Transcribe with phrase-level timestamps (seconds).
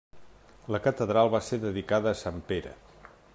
[0.75, 2.73] La catedral va ser dedicada a Sant Pere.